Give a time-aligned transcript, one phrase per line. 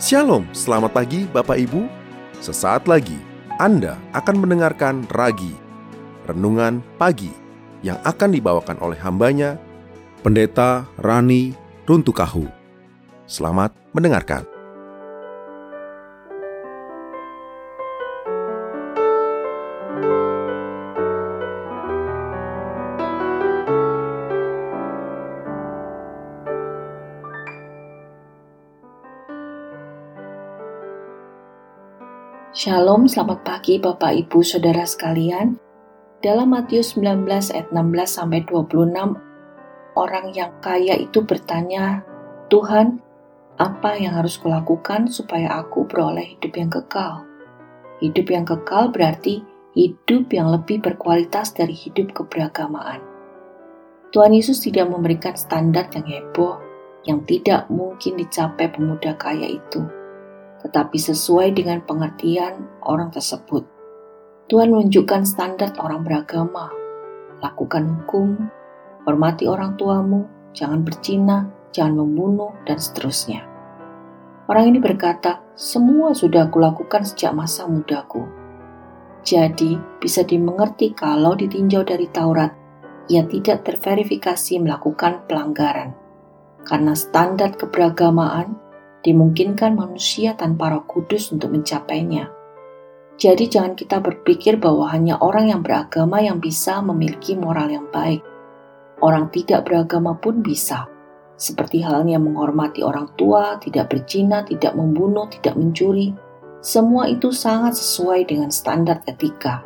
[0.00, 1.84] Shalom, selamat pagi Bapak Ibu.
[2.40, 3.20] Sesaat lagi
[3.60, 5.52] Anda akan mendengarkan Ragi,
[6.24, 7.28] Renungan Pagi,
[7.84, 9.60] yang akan dibawakan oleh hambanya,
[10.24, 11.52] Pendeta Rani
[11.84, 12.48] Runtukahu.
[13.28, 14.49] Selamat mendengarkan.
[32.50, 35.54] Shalom, selamat pagi Bapak Ibu Saudara sekalian.
[36.18, 37.22] Dalam Matius 19
[37.54, 39.14] ayat 16 sampai 26,
[39.94, 42.02] orang yang kaya itu bertanya,
[42.50, 42.98] "Tuhan,
[43.54, 47.22] apa yang harus kulakukan supaya aku beroleh hidup yang kekal?"
[48.02, 49.46] Hidup yang kekal berarti
[49.78, 52.98] hidup yang lebih berkualitas dari hidup keberagamaan.
[54.10, 56.58] Tuhan Yesus tidak memberikan standar yang heboh
[57.06, 59.99] yang tidak mungkin dicapai pemuda kaya itu
[60.70, 63.66] tetapi sesuai dengan pengertian orang tersebut.
[64.46, 66.70] Tuhan menunjukkan standar orang beragama.
[67.42, 68.38] Lakukan hukum,
[69.02, 73.42] hormati orang tuamu, jangan berzina, jangan membunuh, dan seterusnya.
[74.46, 78.30] Orang ini berkata, semua sudah kulakukan sejak masa mudaku.
[79.26, 82.54] Jadi, bisa dimengerti kalau ditinjau dari Taurat,
[83.10, 85.98] ia tidak terverifikasi melakukan pelanggaran.
[86.62, 88.54] Karena standar keberagamaan
[89.00, 92.28] dimungkinkan manusia tanpa roh kudus untuk mencapainya.
[93.20, 98.24] Jadi jangan kita berpikir bahwa hanya orang yang beragama yang bisa memiliki moral yang baik.
[99.00, 100.88] Orang tidak beragama pun bisa.
[101.36, 106.12] Seperti halnya menghormati orang tua, tidak berzina, tidak membunuh, tidak mencuri.
[106.60, 109.64] Semua itu sangat sesuai dengan standar etika.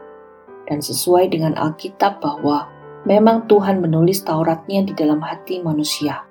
[0.70, 2.70] Dan sesuai dengan Alkitab bahwa
[3.06, 6.22] memang Tuhan menulis Tauratnya di dalam hati manusia.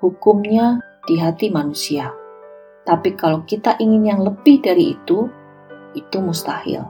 [0.00, 2.19] Hukumnya di hati manusia
[2.88, 5.28] tapi kalau kita ingin yang lebih dari itu,
[5.92, 6.86] itu mustahil.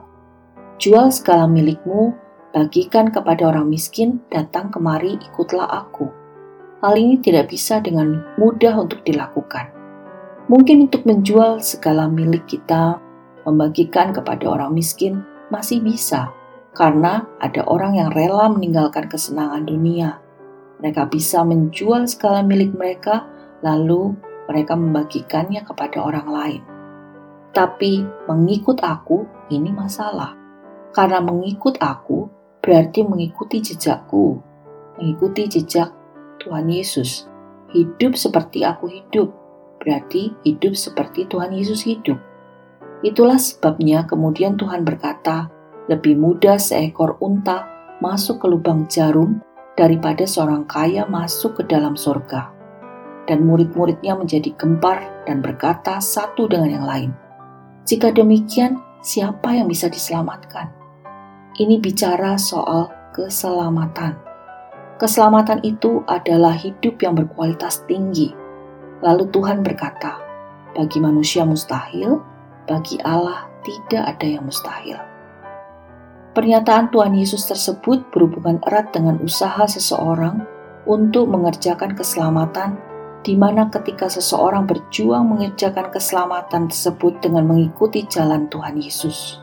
[0.81, 2.15] Jual segala milikmu,
[2.55, 6.09] bagikan kepada orang miskin, datang kemari ikutlah aku.
[6.81, 9.69] Hal ini tidak bisa dengan mudah untuk dilakukan.
[10.49, 12.97] Mungkin untuk menjual segala milik kita,
[13.45, 15.21] membagikan kepada orang miskin
[15.53, 16.33] masih bisa,
[16.73, 20.17] karena ada orang yang rela meninggalkan kesenangan dunia.
[20.81, 23.29] Mereka bisa menjual segala milik mereka,
[23.61, 24.17] lalu
[24.51, 26.61] mereka membagikannya kepada orang lain.
[27.55, 30.35] Tapi mengikut aku ini masalah.
[30.91, 32.27] Karena mengikut aku
[32.59, 34.43] berarti mengikuti jejakku,
[34.99, 35.95] mengikuti jejak
[36.43, 37.31] Tuhan Yesus.
[37.71, 39.31] Hidup seperti aku hidup,
[39.79, 42.19] berarti hidup seperti Tuhan Yesus hidup.
[43.07, 45.47] Itulah sebabnya kemudian Tuhan berkata,
[45.87, 47.71] lebih mudah seekor unta
[48.03, 49.39] masuk ke lubang jarum
[49.79, 52.60] daripada seorang kaya masuk ke dalam surga
[53.31, 57.11] dan murid-muridnya menjadi gempar dan berkata satu dengan yang lain.
[57.87, 60.67] Jika demikian, siapa yang bisa diselamatkan?
[61.55, 64.19] Ini bicara soal keselamatan.
[64.99, 68.35] Keselamatan itu adalah hidup yang berkualitas tinggi.
[68.99, 70.19] Lalu Tuhan berkata,
[70.75, 72.19] bagi manusia mustahil,
[72.67, 74.99] bagi Allah tidak ada yang mustahil.
[76.35, 80.43] Pernyataan Tuhan Yesus tersebut berhubungan erat dengan usaha seseorang
[80.83, 82.90] untuk mengerjakan keselamatan
[83.21, 89.37] di mana ketika seseorang berjuang mengerjakan keselamatan tersebut dengan mengikuti jalan Tuhan Yesus.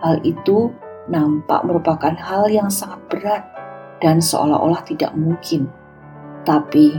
[0.00, 0.72] Hal itu
[1.12, 3.44] nampak merupakan hal yang sangat berat
[4.00, 5.68] dan seolah-olah tidak mungkin.
[6.48, 6.96] Tapi,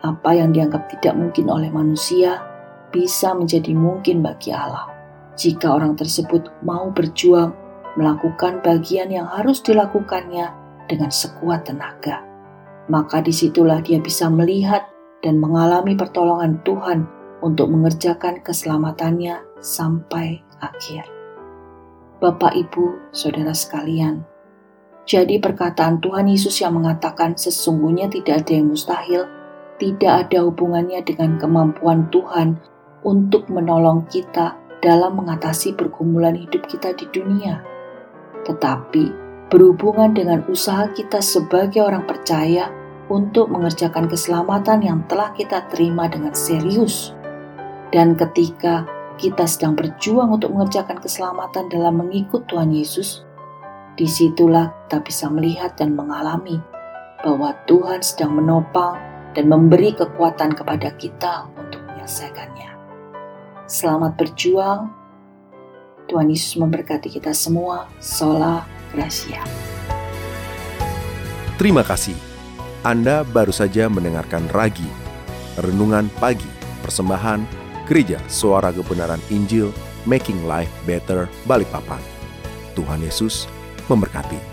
[0.00, 2.40] apa yang dianggap tidak mungkin oleh manusia
[2.92, 4.88] bisa menjadi mungkin bagi Allah.
[5.36, 7.56] Jika orang tersebut mau berjuang
[7.96, 10.52] melakukan bagian yang harus dilakukannya
[10.88, 12.20] dengan sekuat tenaga,
[12.92, 14.91] maka di situlah dia bisa melihat
[15.22, 17.06] dan mengalami pertolongan Tuhan
[17.40, 21.06] untuk mengerjakan keselamatannya sampai akhir.
[22.22, 24.22] Bapak, Ibu, saudara sekalian,
[25.02, 29.26] jadi perkataan Tuhan Yesus yang mengatakan sesungguhnya tidak ada yang mustahil,
[29.82, 32.54] tidak ada hubungannya dengan kemampuan Tuhan
[33.02, 37.58] untuk menolong kita dalam mengatasi pergumulan hidup kita di dunia.
[38.46, 39.04] Tetapi
[39.50, 42.70] berhubungan dengan usaha kita sebagai orang percaya
[43.10, 47.16] untuk mengerjakan keselamatan yang telah kita terima dengan serius.
[47.90, 48.86] Dan ketika
[49.18, 53.26] kita sedang berjuang untuk mengerjakan keselamatan dalam mengikut Tuhan Yesus,
[53.98, 56.56] di situlah kita bisa melihat dan mengalami
[57.20, 58.96] bahwa Tuhan sedang menopang
[59.36, 62.70] dan memberi kekuatan kepada kita untuk menyelesaikannya.
[63.68, 64.90] Selamat berjuang.
[66.10, 67.88] Tuhan Yesus memberkati kita semua.
[68.02, 69.40] Sola Gracia.
[71.56, 72.31] Terima kasih
[72.82, 74.86] anda baru saja mendengarkan Ragi,
[75.62, 76.50] Renungan Pagi,
[76.82, 77.46] Persembahan
[77.86, 79.70] Gereja Suara Kebenaran Injil
[80.02, 82.02] Making Life Better Balikpapan.
[82.74, 83.46] Tuhan Yesus
[83.86, 84.51] memberkati.